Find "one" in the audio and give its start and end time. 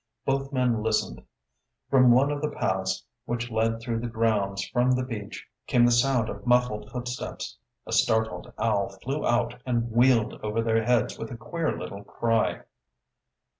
2.11-2.31